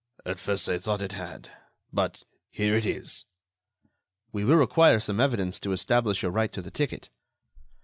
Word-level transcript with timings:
"At 0.25 0.39
first, 0.39 0.67
I 0.67 0.79
thought 0.79 1.03
it 1.03 1.11
had... 1.11 1.51
but 1.93 2.23
here 2.49 2.75
it 2.75 2.87
is." 2.87 3.25
"We 4.31 4.43
will 4.43 4.55
require 4.55 4.99
some 4.99 5.19
evidence 5.19 5.59
to 5.59 5.73
establish 5.73 6.23
your 6.23 6.31
right 6.31 6.51
to 6.53 6.61
the 6.63 6.71
ticket." 6.71 7.11